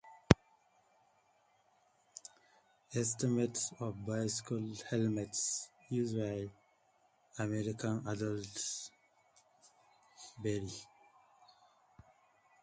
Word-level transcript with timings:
Estimates 2.95 3.71
of 3.79 4.03
bicycle-helmet 4.03 5.35
use 5.89 6.13
by 6.21 6.39
American 7.45 8.01
adults 8.07 8.89
vary. 10.41 10.73